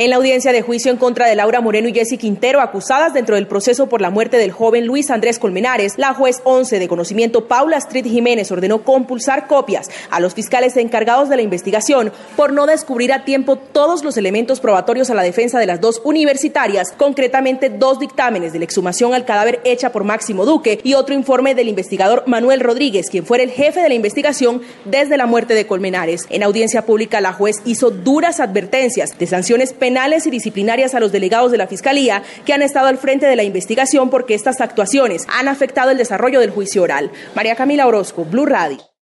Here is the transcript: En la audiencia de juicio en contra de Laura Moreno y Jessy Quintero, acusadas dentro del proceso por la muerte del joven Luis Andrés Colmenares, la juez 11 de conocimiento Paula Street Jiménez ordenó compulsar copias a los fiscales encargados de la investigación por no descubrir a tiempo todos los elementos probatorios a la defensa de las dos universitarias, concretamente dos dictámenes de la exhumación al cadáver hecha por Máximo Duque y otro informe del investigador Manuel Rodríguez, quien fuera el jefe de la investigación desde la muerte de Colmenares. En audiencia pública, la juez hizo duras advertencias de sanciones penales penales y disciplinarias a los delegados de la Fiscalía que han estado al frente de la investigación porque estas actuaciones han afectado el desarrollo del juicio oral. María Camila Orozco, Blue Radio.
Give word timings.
En 0.00 0.10
la 0.10 0.16
audiencia 0.16 0.52
de 0.52 0.62
juicio 0.62 0.92
en 0.92 0.96
contra 0.96 1.26
de 1.26 1.34
Laura 1.34 1.60
Moreno 1.60 1.88
y 1.88 1.92
Jessy 1.92 2.18
Quintero, 2.18 2.60
acusadas 2.60 3.14
dentro 3.14 3.34
del 3.34 3.48
proceso 3.48 3.88
por 3.88 4.00
la 4.00 4.10
muerte 4.10 4.36
del 4.36 4.52
joven 4.52 4.86
Luis 4.86 5.10
Andrés 5.10 5.40
Colmenares, 5.40 5.94
la 5.96 6.14
juez 6.14 6.40
11 6.44 6.78
de 6.78 6.86
conocimiento 6.86 7.48
Paula 7.48 7.78
Street 7.78 8.04
Jiménez 8.06 8.52
ordenó 8.52 8.84
compulsar 8.84 9.48
copias 9.48 9.90
a 10.08 10.20
los 10.20 10.34
fiscales 10.34 10.76
encargados 10.76 11.28
de 11.28 11.34
la 11.34 11.42
investigación 11.42 12.12
por 12.36 12.52
no 12.52 12.66
descubrir 12.66 13.12
a 13.12 13.24
tiempo 13.24 13.56
todos 13.56 14.04
los 14.04 14.16
elementos 14.16 14.60
probatorios 14.60 15.10
a 15.10 15.16
la 15.16 15.24
defensa 15.24 15.58
de 15.58 15.66
las 15.66 15.80
dos 15.80 16.00
universitarias, 16.04 16.92
concretamente 16.96 17.68
dos 17.68 17.98
dictámenes 17.98 18.52
de 18.52 18.60
la 18.60 18.66
exhumación 18.66 19.14
al 19.14 19.24
cadáver 19.24 19.60
hecha 19.64 19.90
por 19.90 20.04
Máximo 20.04 20.44
Duque 20.44 20.78
y 20.84 20.94
otro 20.94 21.12
informe 21.12 21.56
del 21.56 21.66
investigador 21.66 22.22
Manuel 22.28 22.60
Rodríguez, 22.60 23.10
quien 23.10 23.26
fuera 23.26 23.42
el 23.42 23.50
jefe 23.50 23.82
de 23.82 23.88
la 23.88 23.96
investigación 23.96 24.62
desde 24.84 25.16
la 25.16 25.26
muerte 25.26 25.54
de 25.54 25.66
Colmenares. 25.66 26.28
En 26.30 26.44
audiencia 26.44 26.86
pública, 26.86 27.20
la 27.20 27.32
juez 27.32 27.56
hizo 27.64 27.90
duras 27.90 28.38
advertencias 28.38 29.18
de 29.18 29.26
sanciones 29.26 29.72
penales 29.72 29.87
penales 29.88 30.26
y 30.26 30.30
disciplinarias 30.30 30.94
a 30.94 31.00
los 31.00 31.12
delegados 31.12 31.50
de 31.50 31.56
la 31.56 31.66
Fiscalía 31.66 32.22
que 32.44 32.52
han 32.52 32.60
estado 32.60 32.88
al 32.88 32.98
frente 32.98 33.24
de 33.24 33.36
la 33.36 33.42
investigación 33.42 34.10
porque 34.10 34.34
estas 34.34 34.60
actuaciones 34.60 35.26
han 35.30 35.48
afectado 35.48 35.90
el 35.90 35.96
desarrollo 35.96 36.40
del 36.40 36.50
juicio 36.50 36.82
oral. 36.82 37.10
María 37.34 37.56
Camila 37.56 37.86
Orozco, 37.86 38.26
Blue 38.26 38.44
Radio. 38.44 38.97